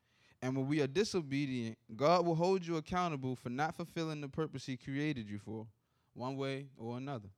And 0.42 0.56
when 0.56 0.68
we 0.68 0.82
are 0.82 0.88
disobedient, 0.88 1.78
God 1.96 2.26
will 2.26 2.36
hold 2.36 2.66
you 2.66 2.78
accountable 2.78 3.36
for 3.36 3.50
not 3.50 3.76
fulfilling 3.76 4.22
the 4.22 4.28
purpose 4.28 4.66
He 4.66 4.78
created 4.78 5.30
you 5.30 5.40
for, 5.40 5.66
one 6.14 6.38
way 6.38 6.68
or 6.78 6.98
another. 6.98 7.30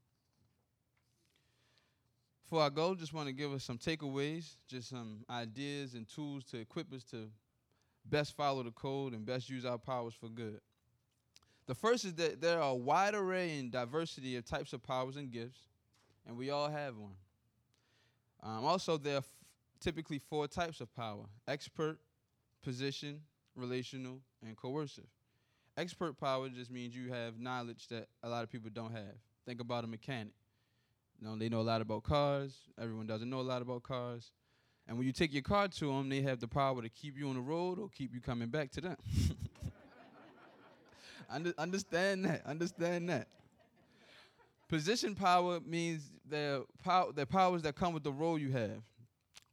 Before 2.44 2.64
I 2.64 2.70
go, 2.70 2.96
just 2.96 3.14
want 3.14 3.28
to 3.28 3.34
give 3.34 3.52
us 3.52 3.64
some 3.64 3.78
takeaways, 3.78 4.56
just 4.68 4.90
some 4.90 5.26
ideas 5.30 5.96
and 5.96 6.08
tools 6.08 6.46
to 6.46 6.58
equip 6.58 6.94
us 6.94 7.04
to 7.06 7.30
best 8.06 8.36
follow 8.38 8.64
the 8.64 8.72
code 8.72 9.14
and 9.14 9.26
best 9.26 9.50
use 9.50 9.66
our 9.66 9.78
powers 9.78 10.14
for 10.14 10.30
good. 10.30 10.62
The 11.68 11.76
first 11.76 12.06
is 12.06 12.14
that 12.16 12.42
there 12.42 12.62
are 12.62 12.72
a 12.72 12.76
wide 12.76 13.14
array 13.14 13.60
and 13.60 13.70
diversity 13.72 14.38
of 14.38 14.46
types 14.46 14.72
of 14.72 14.82
powers 14.82 15.18
and 15.18 15.30
gifts, 15.30 15.60
and 16.26 16.38
we 16.38 16.50
all 16.50 16.70
have 16.70 16.98
one. 16.98 17.16
Um, 18.42 18.66
also, 18.66 18.98
there 18.98 19.16
are 19.16 19.18
f- 19.18 19.30
typically 19.82 20.20
four 20.20 20.48
types 20.48 20.80
of 20.80 20.94
power 20.96 21.26
expert, 21.48 22.00
position, 22.64 23.20
relational, 23.56 24.22
and 24.46 24.56
coercive. 24.56 25.08
Expert 25.76 26.18
power 26.18 26.48
just 26.50 26.72
means 26.72 26.96
you 26.96 27.12
have 27.12 27.38
knowledge 27.40 27.88
that 27.90 28.08
a 28.24 28.30
lot 28.30 28.44
of 28.44 28.52
people 28.52 28.70
don't 28.74 28.94
have. 28.94 29.16
Think 29.46 29.60
about 29.60 29.84
a 29.84 29.88
mechanic. 29.88 30.34
You 31.20 31.28
know, 31.28 31.36
they 31.36 31.50
know 31.50 31.60
a 31.60 31.62
lot 31.62 31.82
about 31.82 32.04
cars. 32.04 32.56
Everyone 32.82 33.08
doesn't 33.08 33.30
know 33.30 33.40
a 33.40 33.42
lot 33.42 33.62
about 33.62 33.84
cars. 33.84 34.32
And 34.88 34.98
when 34.98 35.06
you 35.06 35.12
take 35.12 35.34
your 35.34 35.44
car 35.44 35.68
to 35.68 35.88
them, 35.88 36.08
they 36.10 36.22
have 36.22 36.40
the 36.40 36.48
power 36.48 36.82
to 36.82 36.90
keep 36.90 37.18
you 37.18 37.28
on 37.28 37.36
the 37.36 37.42
road 37.42 37.78
or 37.78 37.90
keep 37.90 38.14
you 38.14 38.22
coming 38.22 38.48
back 38.48 38.72
to 38.72 38.82
them. 38.82 38.98
Under, 41.30 41.54
understand 41.58 42.26
that. 42.26 42.46
Understand 42.46 43.10
that. 43.10 43.28
Position 44.68 45.16
power 45.16 45.60
means 45.66 46.12
the 46.30 46.66
power, 46.84 47.12
the 47.14 47.26
powers 47.26 47.62
that 47.64 47.76
come 47.76 47.94
with 47.94 48.04
the 48.04 48.12
role 48.12 48.38
you 48.38 48.52
have. 48.52 48.82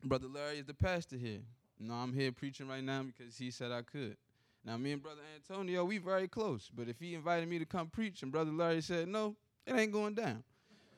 Brother 0.03 0.27
Larry 0.27 0.59
is 0.59 0.67
the 0.67 0.75
pastor 0.75 1.17
here. 1.17 1.41
Know, 1.79 1.95
I'm 1.95 2.13
here 2.13 2.33
preaching 2.33 2.69
right 2.69 2.83
now 2.83 3.03
because 3.03 3.37
he 3.37 3.51
said 3.51 3.71
I 3.71 3.83
could. 3.83 4.17
Now, 4.65 4.77
me 4.77 4.93
and 4.93 5.03
Brother 5.03 5.21
Antonio, 5.37 5.85
we 5.85 5.99
very 5.99 6.29
close. 6.29 6.71
But 6.75 6.89
if 6.89 6.99
he 6.99 7.15
invited 7.15 7.49
me 7.49 7.59
to 7.59 7.67
come 7.67 7.89
preach 7.89 8.23
and 8.23 8.33
Brother 8.33 8.51
Larry 8.51 8.81
said 8.81 9.09
no, 9.09 9.37
it 9.67 9.75
ain't 9.75 9.93
going 9.93 10.15
down. 10.15 10.43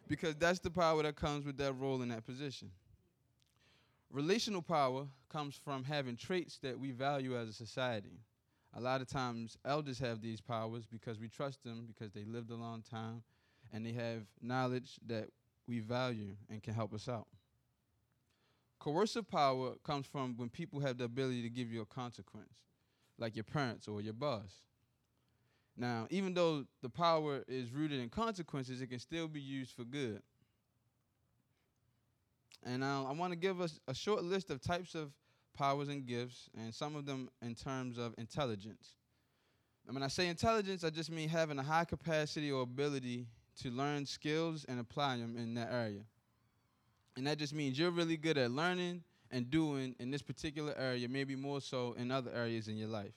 Because 0.09 0.37
that's 0.37 0.61
the 0.61 0.71
power 0.71 1.03
that 1.03 1.17
comes 1.17 1.45
with 1.45 1.57
that 1.59 1.73
role 1.73 2.03
in 2.03 2.11
that 2.11 2.25
position. 2.25 2.71
Relational 4.13 4.63
power 4.63 5.07
comes 5.29 5.59
from 5.65 5.83
having 5.83 6.17
traits 6.17 6.59
that 6.63 6.79
we 6.79 6.93
value 6.93 7.37
as 7.37 7.49
a 7.49 7.53
society. 7.53 8.21
A 8.77 8.81
lot 8.81 9.01
of 9.01 9.09
times, 9.09 9.57
elders 9.65 9.99
have 10.01 10.21
these 10.21 10.41
powers 10.41 10.85
because 10.85 11.19
we 11.19 11.29
trust 11.29 11.65
them 11.65 11.87
because 11.87 12.13
they 12.13 12.25
lived 12.25 12.51
a 12.51 12.57
long 12.57 12.83
time 12.83 13.23
and 13.73 13.87
they 13.87 13.93
have 13.93 14.23
knowledge 14.43 14.99
that 15.07 15.29
we 15.67 15.81
value 15.81 16.37
and 16.51 16.63
can 16.63 16.75
help 16.75 16.93
us 16.93 17.09
out. 17.09 17.27
Coercive 18.79 19.27
power 19.27 19.73
comes 19.83 20.07
from 20.07 20.37
when 20.37 20.51
people 20.51 20.79
have 20.81 20.99
the 20.99 21.05
ability 21.05 21.43
to 21.43 21.49
give 21.49 21.73
you 21.73 21.81
a 21.81 21.87
consequence, 21.87 22.53
like 23.19 23.35
your 23.35 23.45
parents 23.45 23.89
or 23.89 24.03
your 24.03 24.13
boss. 24.13 24.53
Now, 25.75 26.07
even 26.11 26.35
though 26.35 26.67
the 26.83 26.91
power 26.91 27.45
is 27.49 27.73
rooted 27.73 28.01
in 28.01 28.11
consequences, 28.11 28.83
it 28.83 28.89
can 28.89 28.99
still 28.99 29.27
be 29.27 29.41
used 29.41 29.73
for 29.73 29.85
good. 29.85 30.23
And 32.63 32.85
uh, 32.85 33.05
I 33.05 33.13
want 33.13 33.33
to 33.33 33.39
give 33.39 33.61
us 33.61 33.81
a 33.89 33.95
short 33.95 34.23
list 34.23 34.51
of 34.51 34.61
types 34.61 34.95
of 34.95 35.13
powers 35.57 35.89
and 35.89 36.07
gifts, 36.07 36.51
and 36.57 36.75
some 36.75 36.97
of 36.97 37.07
them 37.07 37.29
in 37.43 37.55
terms 37.55 37.99
of 37.99 38.15
intelligence. 38.19 38.95
And 39.87 39.95
when 39.95 40.03
I 40.03 40.09
say 40.09 40.29
intelligence, 40.29 40.85
I 40.85 40.91
just 40.91 41.11
mean 41.11 41.29
having 41.29 41.59
a 41.59 41.63
high 41.63 41.85
capacity 41.85 42.51
or 42.51 42.63
ability 42.63 43.27
to 43.63 43.71
learn 43.71 44.05
skills 44.05 44.67
and 44.69 44.81
apply 44.81 45.17
them 45.17 45.37
in 45.37 45.55
that 45.55 45.73
area. 45.73 46.03
And 47.17 47.27
that 47.27 47.39
just 47.39 47.55
means 47.55 47.79
you're 47.79 47.91
really 47.91 48.17
good 48.17 48.37
at 48.37 48.51
learning 48.51 49.03
and 49.31 49.51
doing 49.51 49.95
in 49.99 50.11
this 50.11 50.23
particular 50.23 50.75
area, 50.77 51.09
maybe 51.09 51.35
more 51.35 51.61
so 51.61 51.95
in 51.99 52.11
other 52.11 52.31
areas 52.35 52.69
in 52.69 52.77
your 52.77 52.89
life. 52.89 53.15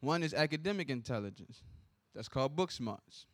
One 0.00 0.22
is 0.22 0.32
academic 0.32 0.88
intelligence. 0.88 1.62
That's 2.14 2.28
called 2.28 2.56
book 2.56 2.70
smarts. 2.70 3.26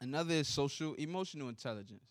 Another 0.00 0.34
is 0.34 0.48
social 0.48 0.94
emotional 0.94 1.48
intelligence. 1.48 2.04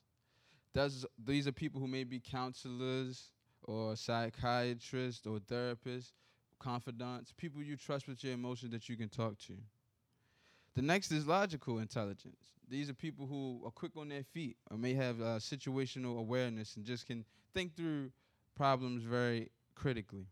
That's, 0.74 1.06
these 1.24 1.48
are 1.48 1.52
people 1.52 1.80
who 1.80 1.88
may 1.88 2.04
be 2.04 2.20
counselors 2.20 3.32
or 3.66 3.96
psychiatrist 3.96 5.28
or 5.28 5.40
therapist, 5.40 6.14
confidants, 6.60 7.34
people 7.36 7.62
you 7.62 7.76
trust 7.76 8.08
with 8.08 8.24
your 8.24 8.34
emotions 8.34 8.72
that 8.72 8.88
you 8.88 8.96
can 8.96 9.10
talk 9.10 9.38
to. 9.40 9.54
The 10.76 10.82
next 10.82 11.12
is 11.12 11.26
logical 11.26 11.80
intelligence. 11.80 12.54
These 12.70 12.90
are 12.90 12.94
people 12.94 13.28
who 13.28 13.62
are 13.66 13.72
quick 13.72 13.92
on 13.96 14.10
their 14.10 14.24
feet 14.24 14.58
or 14.70 14.78
may 14.78 14.94
have 14.94 15.22
uh, 15.22 15.40
situational 15.40 16.20
awareness 16.20 16.76
and 16.76 16.86
just 16.86 17.06
can 17.06 17.24
think 17.54 17.76
through 17.76 18.12
problems 18.56 19.04
very 19.04 19.52
critically. 19.76 20.28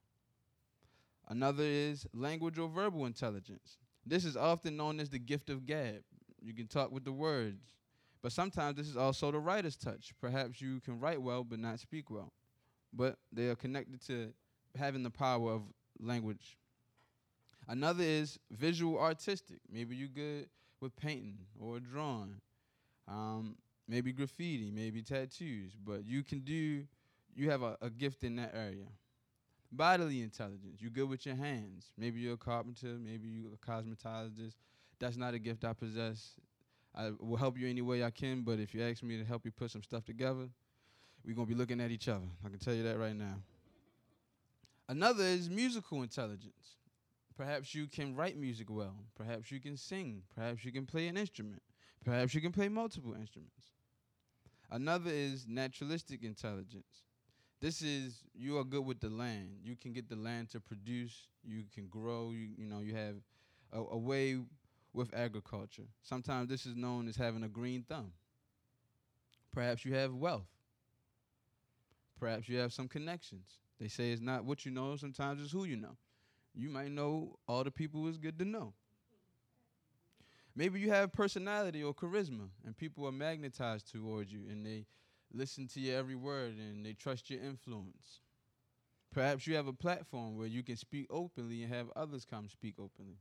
Another 1.30 1.64
is 1.64 2.06
language 2.14 2.60
or 2.60 2.68
verbal 2.68 3.06
intelligence. 3.06 3.78
This 4.06 4.26
is 4.26 4.36
often 4.36 4.76
known 4.76 5.00
as 5.00 5.10
the 5.10 5.20
gift 5.20 5.50
of 5.50 5.66
gab. 5.66 6.04
You 6.42 6.54
can 6.54 6.68
talk 6.68 6.92
with 6.92 7.06
the 7.06 7.14
words. 7.14 7.76
But 8.22 8.34
sometimes 8.34 8.76
this 8.76 8.90
is 8.90 8.98
also 8.98 9.32
the 9.32 9.40
writer's 9.40 9.78
touch. 9.78 10.14
Perhaps 10.20 10.62
you 10.62 10.82
can 10.82 11.00
write 11.00 11.22
well 11.22 11.44
but 11.44 11.60
not 11.60 11.80
speak 11.80 12.10
well. 12.10 12.34
But 12.94 13.18
they 13.32 13.48
are 13.48 13.56
connected 13.56 14.06
to 14.08 14.34
having 14.78 15.04
the 15.04 15.10
power 15.10 15.52
of 15.52 15.64
language. 16.00 16.58
Another 17.68 18.04
is 18.04 18.40
visual 18.52 19.00
artistic. 19.00 19.60
Maybe 19.72 19.96
you're 19.96 20.08
good 20.08 20.50
with 20.80 20.96
painting 20.96 21.38
or 21.60 21.80
drawing. 21.80 22.42
Um, 23.08 23.56
maybe 23.88 24.12
graffiti, 24.12 24.72
maybe 24.72 25.02
tattoos, 25.02 25.74
but 25.84 26.06
you 26.06 26.24
can 26.24 26.42
do, 26.42 26.86
you 27.36 27.50
have 27.50 27.64
a, 27.64 27.78
a 27.82 27.90
gift 27.90 28.24
in 28.24 28.36
that 28.36 28.54
area 28.54 28.88
bodily 29.74 30.22
intelligence. 30.22 30.80
You're 30.80 30.92
good 30.92 31.10
with 31.10 31.26
your 31.26 31.36
hands. 31.36 31.92
Maybe 31.98 32.20
you're 32.20 32.36
a 32.36 32.38
carpenter, 32.38 32.96
maybe 33.00 33.28
you're 33.28 33.54
a 33.54 33.72
cosmetologist. 33.72 34.56
That's 35.00 35.18
not 35.18 35.34
a 35.34 35.40
gift 35.40 35.66
I 35.66 35.74
possess. 35.74 36.36
I 36.96 37.12
will 37.20 37.38
help 37.38 37.58
you 37.58 37.68
any 37.68 37.82
way 37.82 38.04
I 38.04 38.12
can, 38.12 38.44
but 38.44 38.60
if 38.60 38.74
you 38.74 38.84
ask 38.84 39.02
me 39.02 39.18
to 39.18 39.26
help 39.26 39.46
you 39.46 39.52
put 39.52 39.72
some 39.72 39.82
stuff 39.82 40.06
together, 40.06 40.48
we're 41.26 41.36
going 41.36 41.48
to 41.48 41.54
be 41.54 41.58
looking 41.58 41.82
at 41.82 41.92
each 41.92 42.08
other. 42.08 42.26
I 42.46 42.50
can 42.50 42.60
tell 42.60 42.74
you 42.74 42.84
that 42.84 42.98
right 42.98 43.16
now. 43.16 43.36
Another 44.90 45.24
is 45.24 45.50
musical 45.50 46.02
intelligence. 46.02 46.78
Perhaps 47.38 47.74
you 47.74 47.88
can 47.88 48.16
write 48.16 48.38
music 48.38 48.68
well. 48.70 48.96
Perhaps 49.16 49.52
you 49.52 49.60
can 49.60 49.78
sing. 49.78 50.24
Perhaps 50.36 50.66
you 50.66 50.72
can 50.72 50.86
play 50.86 51.08
an 51.08 51.18
instrument. 51.18 51.62
Perhaps 52.04 52.36
you 52.36 52.42
can 52.42 52.52
play 52.52 52.68
multiple 52.70 53.14
instruments. 53.14 53.72
Another 54.70 55.10
is 55.12 55.46
naturalistic 55.48 56.24
intelligence. 56.24 57.04
This 57.62 57.82
is 57.82 58.24
you 58.34 58.58
are 58.58 58.64
good 58.64 58.86
with 58.86 59.00
the 59.00 59.10
land. 59.10 59.60
You 59.64 59.76
can 59.76 59.94
get 59.94 60.10
the 60.10 60.16
land 60.16 60.50
to 60.50 60.60
produce. 60.60 61.28
You 61.44 61.64
can 61.74 61.88
grow. 61.88 62.32
You 62.32 62.50
you 62.58 62.66
know 62.66 62.80
you 62.80 62.94
have 62.94 63.16
a, 63.72 63.80
a 63.80 63.98
way 63.98 64.38
with 64.94 65.14
agriculture. 65.16 65.88
Sometimes 66.04 66.50
this 66.50 66.66
is 66.66 66.76
known 66.76 67.08
as 67.08 67.16
having 67.16 67.44
a 67.44 67.48
green 67.48 67.84
thumb. 67.88 68.12
Perhaps 69.54 69.86
you 69.86 69.94
have 69.94 70.14
wealth. 70.14 70.48
Perhaps 72.24 72.48
you 72.48 72.58
have 72.60 72.72
some 72.72 72.88
connections. 72.88 73.60
They 73.82 73.90
say 73.90 74.12
it's 74.12 74.22
not 74.22 74.46
what 74.46 74.66
you 74.66 74.72
know, 74.72 74.96
sometimes 74.96 75.44
it's 75.44 75.52
who 75.52 75.66
you 75.66 75.76
know. 75.76 75.98
You 76.56 76.70
might 76.70 76.90
know 76.90 77.36
all 77.50 77.66
the 77.66 77.72
people 77.72 78.08
is 78.08 78.18
good 78.18 78.40
to 78.40 78.46
know. 78.46 78.72
Maybe 80.56 80.80
you 80.80 80.90
have 80.92 81.12
personality 81.12 81.84
or 81.84 81.94
charisma, 81.94 82.48
and 82.66 82.78
people 82.78 83.06
are 83.06 83.12
magnetized 83.12 83.92
towards 83.92 84.32
you, 84.32 84.40
and 84.50 84.66
they 84.66 84.86
listen 85.34 85.68
to 85.74 85.82
your 85.82 85.98
every 85.98 86.16
word 86.16 86.54
and 86.58 86.86
they 86.86 86.94
trust 86.94 87.30
your 87.30 87.42
influence. 87.42 88.22
Perhaps 89.14 89.46
you 89.46 89.56
have 89.56 89.68
a 89.68 89.74
platform 89.74 90.38
where 90.38 90.48
you 90.48 90.64
can 90.64 90.78
speak 90.78 91.08
openly 91.10 91.64
and 91.64 91.74
have 91.74 91.88
others 91.94 92.24
come 92.24 92.48
speak 92.48 92.76
openly. 92.80 93.18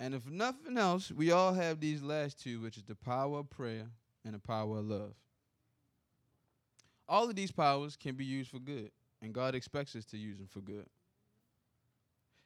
And 0.00 0.14
if 0.14 0.26
nothing 0.26 0.78
else, 0.78 1.12
we 1.12 1.32
all 1.32 1.52
have 1.52 1.80
these 1.80 2.02
last 2.02 2.42
two, 2.42 2.62
which 2.62 2.78
is 2.78 2.84
the 2.84 2.94
power 2.94 3.40
of 3.40 3.50
prayer 3.50 3.88
and 4.24 4.32
the 4.32 4.38
power 4.38 4.78
of 4.78 4.86
love. 4.86 5.12
All 7.08 7.28
of 7.28 7.34
these 7.34 7.50
powers 7.50 7.96
can 7.96 8.16
be 8.16 8.24
used 8.24 8.50
for 8.50 8.58
good, 8.58 8.90
and 9.22 9.32
God 9.32 9.54
expects 9.54 9.96
us 9.96 10.04
to 10.06 10.18
use 10.18 10.36
them 10.36 10.46
for 10.46 10.60
good. 10.60 10.86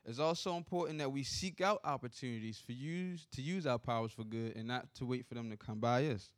It's 0.04 0.18
also 0.18 0.56
important 0.56 0.98
that 0.98 1.12
we 1.12 1.22
seek 1.22 1.60
out 1.60 1.80
opportunities 1.84 2.58
for 2.58 2.72
use 2.72 3.26
to 3.32 3.42
use 3.42 3.66
our 3.66 3.78
powers 3.78 4.12
for 4.12 4.24
good 4.24 4.56
and 4.56 4.66
not 4.66 4.92
to 4.94 5.04
wait 5.04 5.26
for 5.26 5.34
them 5.34 5.50
to 5.50 5.56
come 5.56 5.78
by 5.78 6.06
us. 6.08 6.32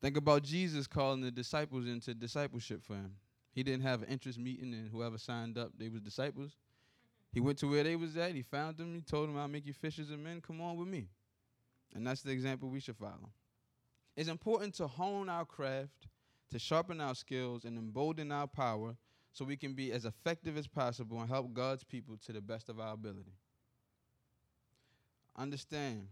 Think 0.00 0.16
about 0.16 0.42
Jesus 0.42 0.86
calling 0.86 1.20
the 1.20 1.30
disciples 1.30 1.86
into 1.86 2.12
discipleship 2.14 2.82
for 2.82 2.94
him. 2.94 3.14
He 3.54 3.62
didn't 3.62 3.82
have 3.82 4.02
an 4.02 4.08
interest 4.08 4.38
meeting, 4.38 4.74
and 4.74 4.90
whoever 4.90 5.18
signed 5.18 5.58
up, 5.58 5.72
they 5.78 5.88
was 5.88 6.00
disciples. 6.00 6.56
He 7.32 7.40
went 7.40 7.58
to 7.58 7.66
where 7.66 7.84
they 7.84 7.96
was 7.96 8.16
at. 8.16 8.34
He 8.34 8.42
found 8.42 8.76
them. 8.76 8.94
He 8.94 9.00
told 9.00 9.28
them, 9.28 9.38
"I'll 9.38 9.48
make 9.48 9.66
you 9.66 9.72
fishers 9.72 10.10
of 10.10 10.18
men. 10.18 10.40
Come 10.40 10.60
on 10.60 10.76
with 10.76 10.88
me." 10.88 11.08
And 11.94 12.06
that's 12.06 12.22
the 12.22 12.30
example 12.30 12.68
we 12.68 12.80
should 12.80 12.96
follow. 12.96 13.30
It's 14.16 14.28
important 14.28 14.74
to 14.74 14.86
hone 14.86 15.28
our 15.28 15.46
craft, 15.46 16.08
to 16.52 16.58
sharpen 16.58 17.00
our 17.00 17.14
skills, 17.14 17.64
and 17.64 17.76
embolden 17.76 18.30
our 18.30 18.46
power, 18.46 18.94
so 19.32 19.44
we 19.44 19.56
can 19.56 19.72
be 19.72 19.92
as 19.92 20.04
effective 20.04 20.56
as 20.56 20.66
possible 20.66 21.20
and 21.20 21.28
help 21.28 21.52
God's 21.52 21.82
people 21.82 22.16
to 22.26 22.32
the 22.32 22.40
best 22.40 22.68
of 22.68 22.78
our 22.78 22.92
ability. 22.92 23.32
Understand, 25.36 26.06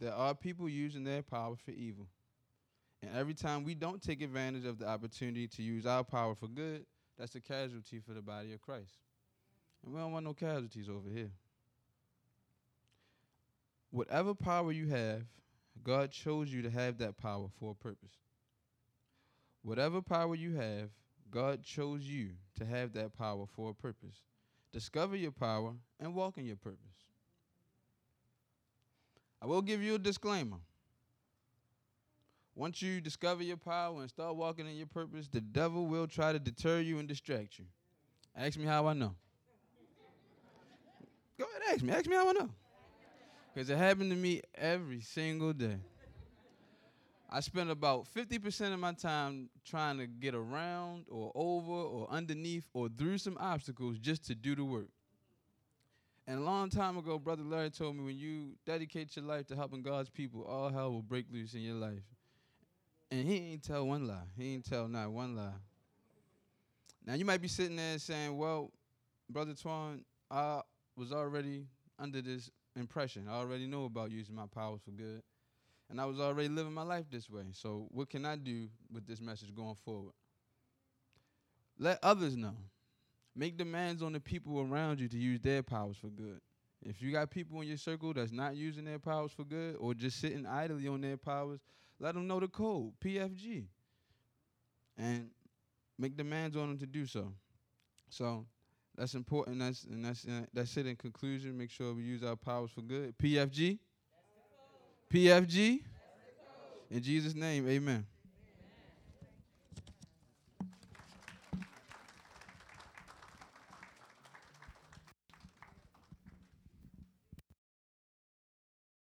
there 0.00 0.14
are 0.14 0.34
people 0.34 0.68
using 0.68 1.04
their 1.04 1.22
power 1.22 1.56
for 1.56 1.72
evil. 1.72 2.06
And 3.02 3.10
every 3.14 3.34
time 3.34 3.64
we 3.64 3.74
don't 3.74 4.02
take 4.02 4.22
advantage 4.22 4.64
of 4.64 4.78
the 4.78 4.88
opportunity 4.88 5.46
to 5.48 5.62
use 5.62 5.86
our 5.86 6.02
power 6.02 6.34
for 6.34 6.48
good, 6.48 6.86
that's 7.18 7.34
a 7.34 7.40
casualty 7.40 8.00
for 8.00 8.14
the 8.14 8.22
body 8.22 8.54
of 8.54 8.60
Christ. 8.62 8.94
And 9.84 9.92
we 9.92 10.00
don't 10.00 10.12
want 10.12 10.24
no 10.24 10.34
casualties 10.34 10.88
over 10.88 11.08
here. 11.10 11.30
Whatever 13.90 14.34
power 14.34 14.72
you 14.72 14.88
have, 14.88 15.22
God 15.84 16.10
chose 16.10 16.52
you 16.52 16.62
to 16.62 16.70
have 16.70 16.98
that 16.98 17.16
power 17.18 17.48
for 17.60 17.72
a 17.72 17.74
purpose. 17.74 18.16
Whatever 19.62 20.00
power 20.00 20.34
you 20.34 20.56
have, 20.56 20.90
God 21.30 21.62
chose 21.62 22.02
you 22.02 22.30
to 22.56 22.64
have 22.64 22.92
that 22.94 23.16
power 23.16 23.44
for 23.46 23.70
a 23.70 23.74
purpose. 23.74 24.22
Discover 24.72 25.16
your 25.16 25.32
power 25.32 25.72
and 26.00 26.14
walk 26.14 26.38
in 26.38 26.46
your 26.46 26.56
purpose. 26.56 26.78
I 29.40 29.46
will 29.46 29.62
give 29.62 29.82
you 29.82 29.94
a 29.94 29.98
disclaimer. 29.98 30.58
Once 32.54 32.82
you 32.82 33.00
discover 33.00 33.42
your 33.42 33.56
power 33.56 34.00
and 34.00 34.08
start 34.08 34.34
walking 34.34 34.66
in 34.66 34.76
your 34.76 34.86
purpose, 34.86 35.28
the 35.28 35.40
devil 35.40 35.86
will 35.86 36.08
try 36.08 36.32
to 36.32 36.40
deter 36.40 36.80
you 36.80 36.98
and 36.98 37.06
distract 37.06 37.58
you. 37.58 37.64
Ask 38.36 38.58
me 38.58 38.64
how 38.64 38.88
I 38.88 38.94
know. 38.94 39.14
Go 41.38 41.44
ahead, 41.44 41.74
ask 41.74 41.84
me. 41.84 41.92
Ask 41.92 42.06
me 42.06 42.16
how 42.16 42.28
I 42.28 42.32
know. 42.32 42.50
Because 43.54 43.70
it 43.70 43.78
happened 43.78 44.10
to 44.10 44.16
me 44.16 44.42
every 44.56 45.00
single 45.00 45.52
day. 45.52 45.76
I 47.30 47.40
spend 47.40 47.70
about 47.70 48.06
50% 48.14 48.72
of 48.72 48.78
my 48.78 48.92
time 48.92 49.50
trying 49.64 49.98
to 49.98 50.06
get 50.06 50.34
around 50.34 51.04
or 51.10 51.30
over 51.34 51.72
or 51.72 52.08
underneath 52.10 52.66
or 52.72 52.88
through 52.88 53.18
some 53.18 53.36
obstacles 53.38 53.98
just 53.98 54.26
to 54.28 54.34
do 54.34 54.56
the 54.56 54.64
work. 54.64 54.88
And 56.26 56.38
a 56.38 56.42
long 56.42 56.70
time 56.70 56.96
ago, 56.96 57.18
Brother 57.18 57.42
Larry 57.42 57.70
told 57.70 57.96
me 57.96 58.04
when 58.04 58.18
you 58.18 58.52
dedicate 58.64 59.14
your 59.16 59.26
life 59.26 59.46
to 59.48 59.56
helping 59.56 59.82
God's 59.82 60.08
people, 60.08 60.42
all 60.44 60.70
hell 60.70 60.90
will 60.92 61.02
break 61.02 61.26
loose 61.30 61.54
in 61.54 61.60
your 61.60 61.74
life. 61.74 62.02
And 63.10 63.26
he 63.26 63.52
ain't 63.52 63.62
tell 63.62 63.86
one 63.86 64.06
lie. 64.06 64.26
He 64.36 64.54
ain't 64.54 64.64
tell 64.64 64.88
not 64.88 65.10
one 65.10 65.36
lie. 65.36 65.52
Now 67.06 67.14
you 67.14 67.24
might 67.24 67.40
be 67.40 67.48
sitting 67.48 67.76
there 67.76 67.98
saying, 67.98 68.36
Well, 68.36 68.70
Brother 69.30 69.52
Twan, 69.52 70.02
I 70.30 70.60
was 70.96 71.12
already 71.12 71.66
under 71.98 72.20
this 72.20 72.50
impression. 72.76 73.26
I 73.28 73.34
already 73.34 73.66
know 73.66 73.84
about 73.84 74.10
using 74.10 74.34
my 74.34 74.46
powers 74.46 74.80
for 74.84 74.90
good. 74.90 75.22
And 75.90 76.00
I 76.00 76.04
was 76.04 76.20
already 76.20 76.48
living 76.48 76.74
my 76.74 76.82
life 76.82 77.06
this 77.10 77.30
way. 77.30 77.44
So 77.52 77.86
what 77.90 78.10
can 78.10 78.26
I 78.26 78.36
do 78.36 78.68
with 78.92 79.06
this 79.06 79.20
message 79.20 79.54
going 79.54 79.76
forward? 79.84 80.12
Let 81.78 81.98
others 82.02 82.36
know. 82.36 82.56
Make 83.34 83.56
demands 83.56 84.02
on 84.02 84.12
the 84.12 84.20
people 84.20 84.60
around 84.60 85.00
you 85.00 85.08
to 85.08 85.16
use 85.16 85.40
their 85.40 85.62
powers 85.62 85.96
for 85.96 86.08
good. 86.08 86.40
If 86.82 87.00
you 87.00 87.12
got 87.12 87.30
people 87.30 87.60
in 87.60 87.68
your 87.68 87.76
circle 87.76 88.12
that's 88.12 88.32
not 88.32 88.56
using 88.56 88.84
their 88.84 88.98
powers 88.98 89.32
for 89.32 89.44
good 89.44 89.76
or 89.78 89.94
just 89.94 90.20
sitting 90.20 90.46
idly 90.46 90.88
on 90.88 91.00
their 91.00 91.16
powers, 91.16 91.60
let 92.00 92.14
them 92.14 92.26
know 92.26 92.40
the 92.40 92.48
code, 92.48 92.92
PFG. 93.04 93.64
And 94.96 95.30
make 95.98 96.16
demands 96.16 96.56
on 96.56 96.68
them 96.68 96.78
to 96.78 96.86
do 96.86 97.06
so. 97.06 97.32
So 98.10 98.46
that's 98.96 99.14
important. 99.14 99.58
That's 99.60 99.84
and 99.84 100.04
that's 100.04 100.24
uh, 100.26 100.42
that's 100.52 100.76
it. 100.76 100.86
In 100.86 100.96
conclusion, 100.96 101.56
make 101.56 101.70
sure 101.70 101.94
we 101.94 102.02
use 102.02 102.22
our 102.22 102.36
powers 102.36 102.70
for 102.70 102.82
good. 102.82 103.16
PFG. 103.18 103.78
PFG. 105.12 105.80
In 106.90 107.02
Jesus' 107.02 107.34
name, 107.34 107.68
Amen. 107.68 108.06